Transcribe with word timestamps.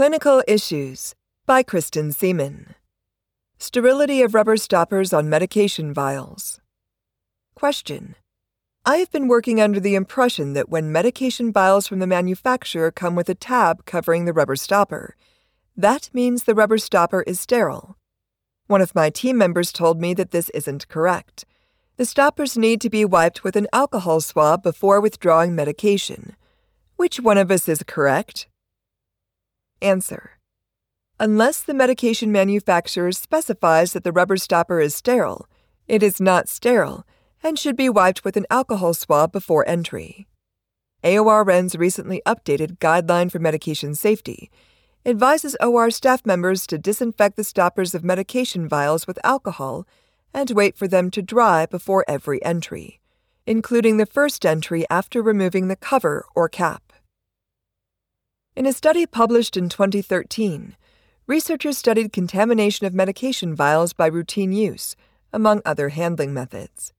Clinical 0.00 0.42
Issues 0.48 1.14
by 1.44 1.62
Kristen 1.62 2.10
Seaman. 2.10 2.74
Sterility 3.58 4.22
of 4.22 4.32
rubber 4.32 4.56
stoppers 4.56 5.12
on 5.12 5.28
medication 5.28 5.92
vials. 5.92 6.58
Question. 7.54 8.14
I 8.86 8.96
have 8.96 9.12
been 9.12 9.28
working 9.28 9.60
under 9.60 9.78
the 9.78 9.94
impression 9.94 10.54
that 10.54 10.70
when 10.70 10.90
medication 10.90 11.52
vials 11.52 11.86
from 11.86 11.98
the 11.98 12.06
manufacturer 12.06 12.90
come 12.90 13.14
with 13.14 13.28
a 13.28 13.34
tab 13.34 13.84
covering 13.84 14.24
the 14.24 14.32
rubber 14.32 14.56
stopper, 14.56 15.16
that 15.76 16.08
means 16.14 16.44
the 16.44 16.54
rubber 16.54 16.78
stopper 16.78 17.20
is 17.26 17.38
sterile. 17.38 17.98
One 18.68 18.80
of 18.80 18.94
my 18.94 19.10
team 19.10 19.36
members 19.36 19.70
told 19.70 20.00
me 20.00 20.14
that 20.14 20.30
this 20.30 20.48
isn't 20.54 20.88
correct. 20.88 21.44
The 21.98 22.06
stoppers 22.06 22.56
need 22.56 22.80
to 22.80 22.88
be 22.88 23.04
wiped 23.04 23.44
with 23.44 23.54
an 23.54 23.68
alcohol 23.70 24.22
swab 24.22 24.62
before 24.62 24.98
withdrawing 24.98 25.54
medication. 25.54 26.36
Which 26.96 27.20
one 27.20 27.36
of 27.36 27.50
us 27.50 27.68
is 27.68 27.82
correct? 27.86 28.46
Answer. 29.82 30.38
Unless 31.18 31.62
the 31.62 31.74
medication 31.74 32.32
manufacturer 32.32 33.12
specifies 33.12 33.92
that 33.92 34.04
the 34.04 34.12
rubber 34.12 34.36
stopper 34.36 34.80
is 34.80 34.94
sterile, 34.94 35.48
it 35.86 36.02
is 36.02 36.20
not 36.20 36.48
sterile 36.48 37.06
and 37.42 37.58
should 37.58 37.76
be 37.76 37.88
wiped 37.88 38.24
with 38.24 38.36
an 38.36 38.46
alcohol 38.50 38.94
swab 38.94 39.32
before 39.32 39.66
entry. 39.68 40.26
AORN's 41.02 41.76
recently 41.76 42.20
updated 42.26 42.78
Guideline 42.78 43.30
for 43.30 43.38
Medication 43.38 43.94
Safety 43.94 44.50
advises 45.06 45.56
OR 45.60 45.90
staff 45.90 46.26
members 46.26 46.66
to 46.66 46.76
disinfect 46.76 47.36
the 47.36 47.44
stoppers 47.44 47.94
of 47.94 48.04
medication 48.04 48.68
vials 48.68 49.06
with 49.06 49.18
alcohol 49.24 49.86
and 50.34 50.50
wait 50.50 50.76
for 50.76 50.86
them 50.86 51.10
to 51.10 51.22
dry 51.22 51.64
before 51.64 52.04
every 52.06 52.44
entry, 52.44 53.00
including 53.46 53.96
the 53.96 54.04
first 54.04 54.44
entry 54.44 54.84
after 54.90 55.22
removing 55.22 55.68
the 55.68 55.76
cover 55.76 56.26
or 56.34 56.48
cap. 56.48 56.89
In 58.56 58.66
a 58.66 58.72
study 58.72 59.06
published 59.06 59.56
in 59.56 59.68
2013, 59.68 60.76
researchers 61.26 61.78
studied 61.78 62.12
contamination 62.12 62.86
of 62.86 62.92
medication 62.92 63.54
vials 63.54 63.92
by 63.92 64.06
routine 64.06 64.52
use, 64.52 64.96
among 65.32 65.62
other 65.64 65.90
handling 65.90 66.34
methods. 66.34 66.92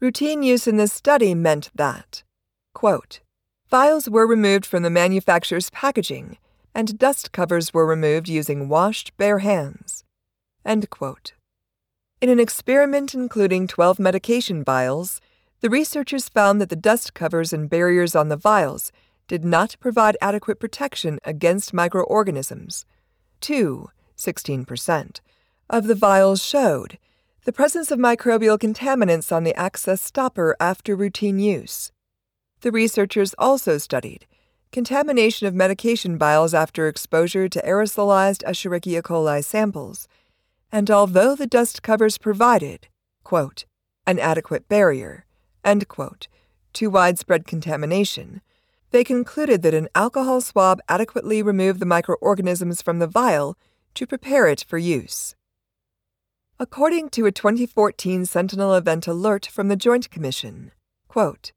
Routine 0.00 0.42
use 0.42 0.66
in 0.68 0.76
this 0.76 0.92
study 0.92 1.34
meant 1.34 1.70
that, 1.74 2.22
quote, 2.74 3.20
vials 3.70 4.10
were 4.10 4.26
removed 4.26 4.66
from 4.66 4.82
the 4.82 4.90
manufacturer's 4.90 5.70
packaging 5.70 6.36
and 6.74 6.98
dust 6.98 7.32
covers 7.32 7.72
were 7.72 7.86
removed 7.86 8.28
using 8.28 8.68
washed 8.68 9.16
bare 9.16 9.38
hands. 9.38 10.04
End 10.62 10.90
quote. 10.90 11.32
In 12.20 12.28
an 12.28 12.38
experiment 12.38 13.14
including 13.14 13.66
12 13.66 13.98
medication 13.98 14.62
vials, 14.62 15.22
the 15.62 15.70
researchers 15.70 16.28
found 16.28 16.60
that 16.60 16.68
the 16.68 16.76
dust 16.76 17.14
covers 17.14 17.54
and 17.54 17.70
barriers 17.70 18.14
on 18.14 18.28
the 18.28 18.36
vials 18.36 18.92
did 19.28 19.44
not 19.44 19.76
provide 19.80 20.16
adequate 20.20 20.60
protection 20.60 21.18
against 21.24 21.74
microorganisms. 21.74 22.84
Two, 23.40 23.90
16%, 24.16 25.20
of 25.68 25.86
the 25.86 25.94
vials 25.94 26.42
showed 26.42 26.98
the 27.44 27.52
presence 27.52 27.90
of 27.90 27.98
microbial 27.98 28.58
contaminants 28.58 29.30
on 29.30 29.44
the 29.44 29.54
access 29.54 30.02
stopper 30.02 30.56
after 30.58 30.96
routine 30.96 31.38
use. 31.38 31.92
The 32.60 32.72
researchers 32.72 33.34
also 33.38 33.78
studied 33.78 34.26
contamination 34.72 35.46
of 35.46 35.54
medication 35.54 36.18
vials 36.18 36.52
after 36.52 36.88
exposure 36.88 37.48
to 37.48 37.62
aerosolized 37.62 38.42
Escherichia 38.44 39.00
coli 39.00 39.44
samples, 39.44 40.08
and 40.72 40.90
although 40.90 41.34
the 41.34 41.46
dust 41.46 41.82
covers 41.82 42.18
provided, 42.18 42.88
quote, 43.22 43.64
an 44.06 44.18
adequate 44.18 44.68
barrier, 44.68 45.24
end 45.64 45.88
quote, 45.88 46.28
to 46.72 46.90
widespread 46.90 47.46
contamination, 47.46 48.42
they 48.90 49.04
concluded 49.04 49.62
that 49.62 49.74
an 49.74 49.88
alcohol 49.94 50.40
swab 50.40 50.80
adequately 50.88 51.42
removed 51.42 51.80
the 51.80 51.86
microorganisms 51.86 52.82
from 52.82 52.98
the 52.98 53.06
vial 53.06 53.56
to 53.94 54.06
prepare 54.06 54.46
it 54.46 54.64
for 54.66 54.78
use. 54.78 55.34
According 56.58 57.10
to 57.10 57.26
a 57.26 57.32
2014 57.32 58.24
Sentinel 58.24 58.74
event 58.74 59.06
alert 59.06 59.46
from 59.46 59.68
the 59.68 59.76
Joint 59.76 60.10
Commission, 60.10 60.72
quote, 61.08 61.52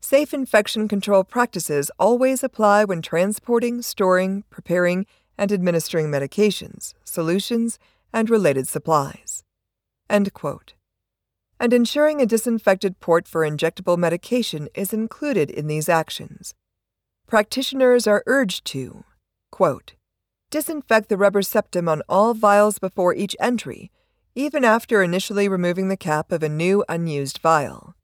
Safe 0.00 0.32
infection 0.32 0.86
control 0.86 1.24
practices 1.24 1.90
always 1.98 2.44
apply 2.44 2.84
when 2.84 3.02
transporting, 3.02 3.82
storing, 3.82 4.44
preparing, 4.50 5.04
and 5.36 5.50
administering 5.50 6.06
medications, 6.06 6.94
solutions, 7.02 7.78
and 8.12 8.30
related 8.30 8.68
supplies. 8.68 9.42
End 10.08 10.32
quote. 10.32 10.74
And 11.58 11.72
ensuring 11.72 12.20
a 12.20 12.26
disinfected 12.26 13.00
port 13.00 13.26
for 13.26 13.40
injectable 13.40 13.98
medication 13.98 14.68
is 14.74 14.92
included 14.92 15.50
in 15.50 15.66
these 15.66 15.88
actions. 15.88 16.54
Practitioners 17.26 18.06
are 18.06 18.22
urged 18.26 18.64
to, 18.66 19.04
quote, 19.50 19.94
disinfect 20.50 21.08
the 21.08 21.16
rubber 21.16 21.42
septum 21.42 21.88
on 21.88 22.02
all 22.08 22.34
vials 22.34 22.78
before 22.78 23.14
each 23.14 23.36
entry 23.40 23.90
even 24.36 24.64
after 24.64 25.02
initially 25.02 25.48
removing 25.48 25.88
the 25.88 25.96
cap 25.96 26.30
of 26.30 26.42
a 26.42 26.48
new 26.48 26.84
unused 26.90 27.38
vial. 27.38 27.94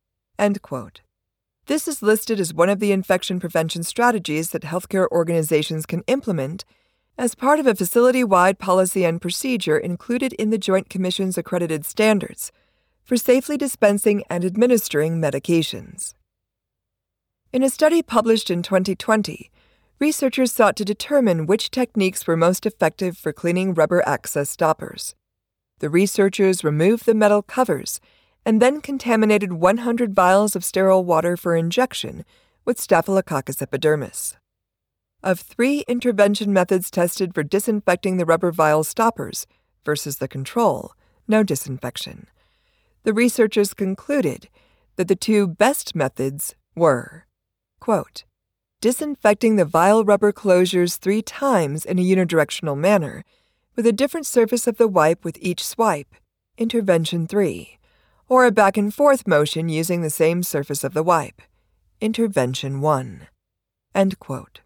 This 1.67 1.87
is 1.87 2.03
listed 2.03 2.41
as 2.41 2.55
one 2.55 2.71
of 2.71 2.81
the 2.81 2.91
infection 2.91 3.39
prevention 3.39 3.83
strategies 3.83 4.51
that 4.51 4.63
healthcare 4.63 5.07
organizations 5.13 5.85
can 5.85 6.03
implement 6.07 6.65
as 7.19 7.35
part 7.35 7.61
of 7.61 7.67
a 7.67 7.75
facility 7.75 8.25
wide 8.25 8.59
policy 8.59 9.05
and 9.05 9.21
procedure 9.21 9.77
included 9.77 10.33
in 10.33 10.49
the 10.49 10.59
Joint 10.59 10.89
Commission's 10.89 11.37
accredited 11.37 11.85
standards 11.85 12.51
for 13.05 13.19
safely 13.19 13.59
dispensing 13.59 14.25
and 14.31 14.43
administering 14.43 15.21
medications. 15.21 16.15
In 17.53 17.63
a 17.63 17.69
study 17.69 18.03
published 18.03 18.51
in 18.51 18.63
2020, 18.63 19.51
researchers 19.99 20.51
sought 20.51 20.75
to 20.77 20.87
determine 20.87 21.45
which 21.45 21.71
techniques 21.71 22.27
were 22.27 22.35
most 22.35 22.65
effective 22.65 23.19
for 23.19 23.31
cleaning 23.31 23.75
rubber 23.75 24.03
access 24.09 24.49
stoppers. 24.49 25.15
The 25.81 25.91
researchers 25.91 26.65
removed 26.65 27.05
the 27.05 27.13
metal 27.13 27.43
covers 27.43 28.01
and 28.47 28.63
then 28.63 28.81
contaminated 28.81 29.53
100 29.53 30.15
vials 30.15 30.57
of 30.57 30.65
sterile 30.65 31.05
water 31.05 31.37
for 31.37 31.55
injection 31.55 32.25
with 32.65 32.81
Staphylococcus 32.81 33.61
epidermis. 33.61 34.39
Of 35.23 35.39
three 35.39 35.85
intervention 35.87 36.55
methods 36.55 36.91
tested 36.91 37.35
for 37.35 37.43
disinfecting 37.43 38.17
the 38.17 38.25
rubber 38.25 38.51
vial 38.51 38.83
stoppers 38.83 39.47
versus 39.85 40.17
the 40.17 40.27
control, 40.27 40.93
no 41.29 41.43
disinfection, 41.43 42.29
the 43.03 43.13
researchers 43.13 43.75
concluded 43.75 44.49
that 44.97 45.09
the 45.09 45.17
two 45.17 45.47
best 45.47 45.95
methods 45.95 46.55
were 46.75 47.27
quote, 47.83 48.23
disinfecting 48.81 49.57
the 49.57 49.65
vial 49.65 50.05
rubber 50.05 50.33
closures 50.33 50.97
three 50.97 51.21
times 51.21 51.85
in 51.85 51.99
a 51.99 52.03
unidirectional 52.03 52.79
manner 52.79 53.25
with 53.75 53.85
a 53.85 53.93
different 53.93 54.25
surface 54.25 54.69
of 54.69 54.77
the 54.77 54.87
wipe 54.87 55.25
with 55.25 55.37
each 55.41 55.67
swipe, 55.67 56.15
intervention 56.57 57.27
3, 57.27 57.79
or 58.29 58.47
a 58.47 58.53
back 58.53 58.77
and 58.77 58.95
forth 58.95 59.27
motion 59.27 59.69
using 59.69 60.01
the 60.01 60.11
same 60.11 60.45
surface 60.45 60.85
of 60.85 60.95
the 60.95 61.03
wipe, 61.03 61.43
intervention 62.01 62.81
1. 62.81 63.27
End 63.97 64.17
quote. 64.21 64.61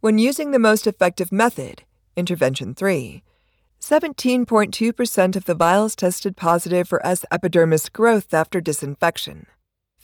When 0.00 0.18
using 0.18 0.50
the 0.50 0.58
most 0.58 0.88
effective 0.88 1.30
method, 1.30 1.84
intervention 2.16 2.74
3, 2.74 3.22
17.2% 3.80 5.36
of 5.36 5.44
the 5.44 5.54
vials 5.54 5.94
tested 5.94 6.36
positive 6.36 6.88
for 6.88 7.04
S. 7.06 7.24
epidermis 7.30 7.88
growth 7.88 8.34
after 8.34 8.60
disinfection. 8.60 9.46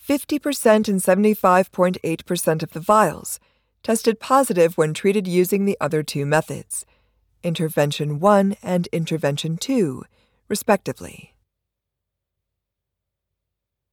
50% 0.07 0.89
and 0.89 1.01
75.8% 1.01 2.63
of 2.63 2.71
the 2.71 2.81
vials 2.81 3.41
tested 3.83 4.21
positive 4.21 4.79
when 4.79 4.95
treated 4.95 5.27
using 5.27 5.65
the 5.65 5.77
other 5.81 6.03
two 6.03 6.25
methods 6.25 6.87
Intervention 7.43 8.21
1 8.21 8.57
and 8.63 8.87
Intervention 8.89 9.57
2, 9.57 10.05
respectively. 10.49 11.36